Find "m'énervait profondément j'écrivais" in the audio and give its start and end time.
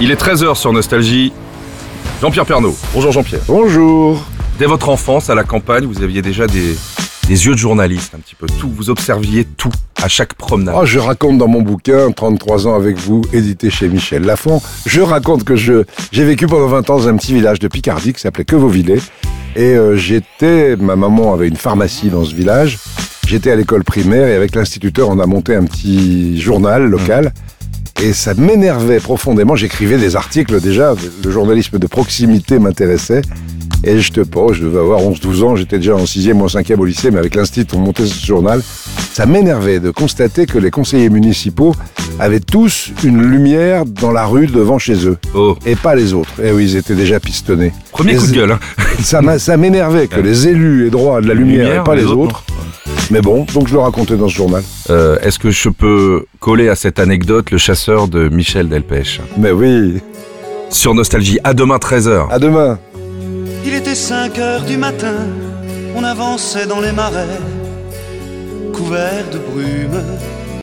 28.34-29.98